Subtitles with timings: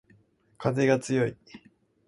[0.57, 1.37] かぜがつよい